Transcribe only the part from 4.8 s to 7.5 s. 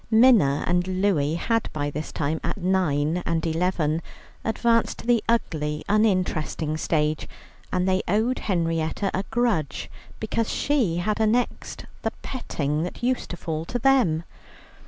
to the ugly, uninteresting stage,